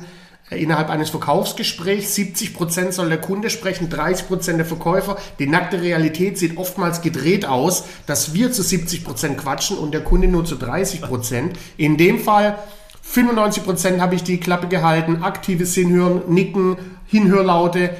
innerhalb 0.50 0.90
eines 0.90 1.10
Verkaufsgesprächs. 1.10 2.14
70% 2.14 2.92
soll 2.92 3.08
der 3.08 3.20
Kunde 3.20 3.50
sprechen, 3.50 3.88
30% 3.88 4.56
der 4.56 4.66
Verkäufer. 4.66 5.16
Die 5.38 5.46
nackte 5.46 5.80
Realität 5.80 6.38
sieht 6.38 6.56
oftmals 6.56 7.02
gedreht 7.02 7.46
aus, 7.46 7.84
dass 8.06 8.34
wir 8.34 8.52
zu 8.52 8.62
70% 8.62 9.36
quatschen 9.36 9.78
und 9.78 9.92
der 9.92 10.02
Kunde 10.02 10.28
nur 10.28 10.44
zu 10.44 10.56
30%. 10.56 11.50
In 11.76 11.96
dem 11.96 12.20
Fall 12.20 12.58
95% 13.06 14.00
habe 14.00 14.14
ich 14.14 14.22
die 14.22 14.38
Klappe 14.38 14.68
gehalten, 14.68 15.22
aktives 15.22 15.74
Hinhören, 15.74 16.22
Nicken, 16.28 16.76
Hinhörlaute. 17.06 17.90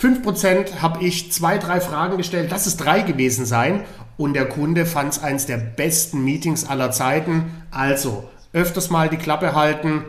5% 0.00 0.80
habe 0.80 1.04
ich 1.04 1.32
zwei, 1.32 1.58
drei 1.58 1.80
Fragen 1.80 2.16
gestellt, 2.16 2.48
lass 2.50 2.66
es 2.66 2.76
drei 2.76 3.02
gewesen 3.02 3.44
sein. 3.44 3.84
Und 4.16 4.34
der 4.34 4.46
Kunde 4.48 4.86
fand 4.86 5.12
es 5.12 5.22
eins 5.22 5.46
der 5.46 5.56
besten 5.56 6.24
Meetings 6.24 6.68
aller 6.68 6.90
Zeiten. 6.90 7.50
Also, 7.70 8.28
öfters 8.52 8.90
mal 8.90 9.08
die 9.08 9.16
Klappe 9.16 9.54
halten, 9.54 10.04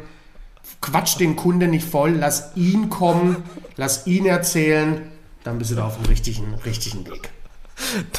quatsch 0.84 1.18
den 1.18 1.36
Kunden 1.36 1.72
nicht 1.72 1.88
voll, 1.88 2.12
lass 2.20 2.52
ihn 2.56 2.90
kommen, 2.90 3.44
lass 3.78 4.06
ihn 4.06 4.26
erzählen, 4.26 5.10
dann 5.44 5.58
bist 5.58 5.72
du 5.72 5.76
da 5.76 5.86
auf 5.86 5.96
dem 5.98 6.06
richtigen, 6.06 6.54
richtigen 6.66 7.08
Weg. 7.08 7.30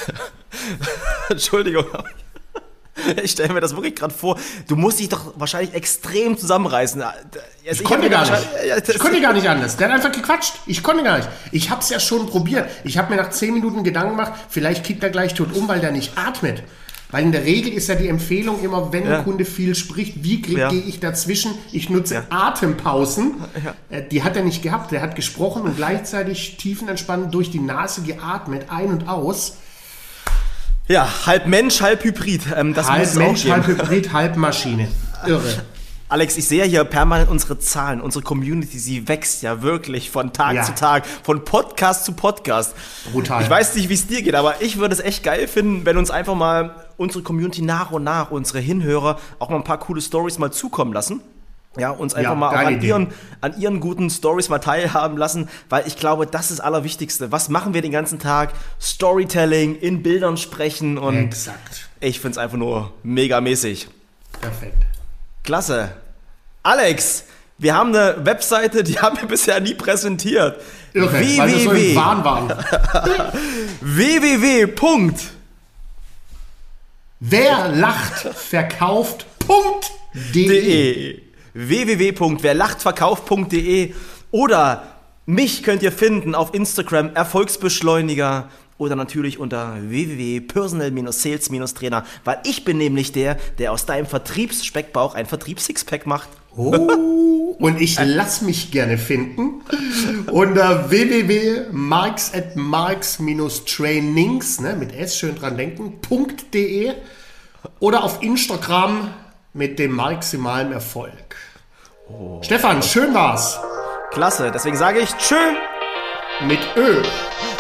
Entschuldigung. 1.29 1.85
Ich 3.23 3.33
stelle 3.33 3.53
mir 3.53 3.61
das 3.61 3.75
wirklich 3.75 3.97
gerade 3.97 4.15
vor. 4.15 4.39
Du 4.67 4.77
musst 4.77 5.01
dich 5.01 5.09
doch 5.09 5.35
wahrscheinlich 5.37 5.75
extrem 5.75 6.39
zusammenreißen. 6.39 7.03
Also 7.03 7.19
Ich 7.69 7.85
konnte 7.85 8.09
gar 8.09 8.23
nicht. 8.31 8.89
Ich 8.89 8.99
konnte 8.99 9.21
gar 9.21 9.33
nicht 9.33 9.49
anders. 9.49 9.77
Der 9.77 9.89
hat 9.89 9.97
einfach 9.97 10.13
gequatscht. 10.13 10.55
Ich 10.67 10.83
konnte 10.83 11.03
gar 11.03 11.19
nicht. 11.19 11.29
Ich 11.51 11.71
habe 11.71 11.81
es 11.81 11.91
ja 11.91 11.99
schon 11.99 12.27
probiert. 12.27 12.71
Ich 12.85 12.97
habe 12.97 13.11
mir 13.15 13.21
nach 13.21 13.31
10 13.31 13.53
Minuten 13.53 13.85
Gedanken 13.85 14.17
gemacht, 14.17 14.33
vielleicht 14.49 14.85
kippt 14.85 15.03
er 15.03 15.11
gleich 15.11 15.35
tot 15.35 15.53
um, 15.55 15.69
weil 15.69 15.81
der 15.81 15.91
nicht 15.91 16.17
atmet. 16.17 16.63
Weil 17.15 17.23
in 17.27 17.31
der 17.31 17.45
Regel 17.45 17.73
ist 17.73 17.89
ja 17.89 17.95
die 17.95 18.09
Empfehlung 18.09 18.61
immer, 18.61 18.93
wenn 18.93 19.07
Ja. 19.07 19.19
ein 19.19 19.25
Kunde 19.25 19.45
viel 19.45 19.77
spricht, 19.77 20.25
wie 20.25 20.43
Ja. 20.53 20.69
gehe 20.69 20.81
ich 20.83 20.99
dazwischen? 20.99 21.53
Ich 21.71 21.89
nutze 21.89 22.15
Ja. 22.15 22.23
Atempausen. 22.29 23.37
Äh, 23.89 24.03
Die 24.11 24.25
hat 24.25 24.35
er 24.37 24.43
nicht 24.43 24.63
gehabt. 24.65 24.91
Der 24.91 25.01
hat 25.01 25.15
gesprochen 25.15 25.63
und 25.63 25.77
gleichzeitig 25.77 26.57
tiefenentspannt 26.57 27.33
durch 27.33 27.53
die 27.53 27.61
Nase 27.61 28.03
geatmet, 28.03 28.67
ein 28.69 28.89
und 28.89 29.07
aus. 29.09 29.59
Ja, 30.89 31.09
halb 31.25 31.47
Mensch, 31.47 31.81
halb 31.83 32.03
Hybrid. 32.03 32.43
Ähm, 32.57 32.75
das 32.75 32.91
halb 32.91 33.15
Mensch, 33.15 33.47
halb 33.49 33.65
Hybrid, 33.69 34.13
halb 34.13 34.35
Maschine. 34.37 34.89
Irre. 35.25 35.63
Alex, 36.09 36.37
ich 36.37 36.49
sehe 36.49 36.65
hier 36.65 36.83
permanent 36.83 37.31
unsere 37.31 37.61
Zahlen, 37.61 38.01
unsere 38.01 38.25
Community, 38.25 38.79
sie 38.79 39.07
wächst 39.07 39.43
ja 39.43 39.63
wirklich 39.63 40.11
von 40.11 40.33
Tag 40.33 40.55
Ja. 40.55 40.63
zu 40.65 40.75
Tag, 40.75 41.05
von 41.23 41.45
Podcast 41.45 42.05
zu 42.07 42.13
Podcast. 42.13 42.75
Brutal. 43.13 43.43
Ich 43.45 43.51
weiß 43.51 43.77
nicht, 43.77 43.89
wie 43.89 43.95
es 43.95 44.07
dir 44.09 44.21
geht, 44.23 44.35
aber 44.35 44.61
ich 44.63 44.79
würde 44.79 44.95
es 44.95 45.01
echt 45.01 45.23
geil 45.23 45.47
finden, 45.47 45.87
wenn 45.87 45.97
uns 45.97 46.11
einfach 46.11 46.35
mal 46.35 46.84
unsere 46.97 47.23
Community 47.23 47.63
nach 47.63 47.91
und 47.91 48.05
nach, 48.05 48.31
unsere 48.31 48.61
Hinhörer, 48.61 49.19
auch 49.39 49.49
mal 49.51 49.57
ein 49.57 49.65
paar 49.65 49.79
coole 49.79 50.01
Stories 50.01 50.39
mal 50.39 50.51
zukommen 50.53 50.93
lassen. 50.93 51.21
Ja, 51.77 51.91
uns 51.91 52.15
einfach 52.15 52.31
Ja, 52.31 52.37
mal 52.37 52.51
an 52.55 52.75
Idee. 52.75 52.87
ihren, 52.87 53.09
an 53.41 53.59
ihren 53.61 53.81
guten 53.81 54.09
Stories 54.09 54.49
mal 54.49 54.61
teilhaben 54.61 55.17
lassen, 55.17 55.49
weil 55.69 55.85
ich 55.89 55.97
glaube, 55.97 56.25
das 56.27 56.51
ist 56.53 56.61
das 56.61 56.65
Allerwichtigste. 56.65 57.33
Was 57.33 57.49
machen 57.49 57.75
wir 57.75 57.83
den 57.83 57.91
ganzen 57.91 58.21
Tag? 58.21 58.53
Storytelling, 58.81 59.75
in 59.75 60.03
Bildern 60.05 60.37
sprechen 60.37 60.99
und 60.99 61.17
Exakt. 61.17 61.89
ich 61.99 62.21
finde 62.21 62.33
es 62.33 62.39
einfach 62.39 62.59
nur 62.59 62.93
megamäßig. 63.03 63.89
Perfekt. 64.41 64.79
Klasse. 65.43 65.91
Alex, 66.63 67.25
wir 67.59 67.75
haben 67.75 67.89
eine 67.95 68.25
Webseite, 68.25 68.85
die 68.85 68.99
haben 69.01 69.17
wir 69.21 69.27
bisher 69.27 69.59
nie 69.59 69.75
präsentiert. 69.75 70.61
Irre, 70.93 71.13
weil 71.13 71.49
wir 71.49 71.59
so 71.59 71.71
im 71.73 71.77
www. 71.77 71.97
Wahn 71.97 72.25
waren. 72.25 72.49
www. 73.81 74.67
Wer 77.27 77.69
lacht, 77.69 78.29
verkauft. 78.35 79.25
Punkt. 79.39 79.93
De. 80.35 80.47
de. 80.47 81.23
www.werlachtverkauf.de 81.55 83.95
oder 84.31 84.83
mich 85.25 85.63
könnt 85.63 85.83
ihr 85.83 85.91
finden 85.91 86.35
auf 86.35 86.53
Instagram 86.53 87.15
Erfolgsbeschleuniger 87.15 88.51
oder 88.77 88.95
natürlich 88.95 89.39
unter 89.39 89.79
www.personal-sales-trainer, 89.81 92.05
weil 92.25 92.41
ich 92.45 92.67
bin 92.67 92.77
nämlich 92.77 93.13
der, 93.13 93.39
der 93.57 93.73
aus 93.73 93.87
deinem 93.87 94.05
Vertriebsspeckbauch 94.05 95.15
ein 95.15 95.25
Vertriebssixpack 95.25 96.07
macht. 96.07 96.29
Oh, 96.55 96.75
und 97.59 97.81
ich 97.81 97.99
lass 98.03 98.43
mich 98.43 98.71
gerne 98.71 98.99
finden 98.99 99.63
unter 100.31 100.91
www.marks 100.91 102.35
at 102.35 102.57
marks-trainings, 102.57 104.61
ne, 104.61 104.77
mit 104.77 104.95
S 104.95 105.17
schön 105.17 105.37
dran 105.37 105.57
denken, 105.57 105.95
.de 106.53 106.93
oder 107.81 108.05
auf 108.05 108.23
Instagram 108.23 109.09
mit 109.53 109.79
dem 109.79 109.93
maximalen 109.93 110.73
Erfolg. 110.73 111.37
Stefan, 112.43 112.83
schön 112.83 113.15
war's. 113.15 113.59
Klasse, 114.11 114.51
deswegen 114.53 114.77
sage 114.77 115.01
ich 115.01 115.11
Tschö, 115.17 115.37
Mit 116.47 116.61
Ö. 116.77 117.03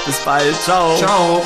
bis 0.05 0.19
bald, 0.21 0.55
ciao. 0.63 0.95
Ciao. 0.97 1.43